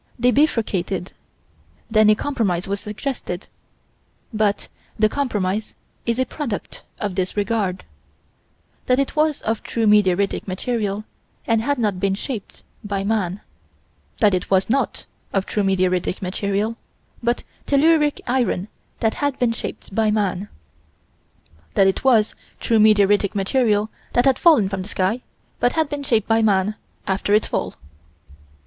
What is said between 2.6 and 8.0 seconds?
was suggested; but the compromise is a product of disregard: